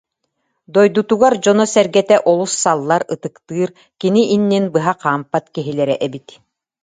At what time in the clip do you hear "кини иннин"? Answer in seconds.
3.99-4.65